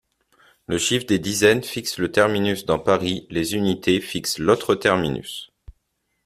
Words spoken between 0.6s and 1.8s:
Le chiffre des dizaines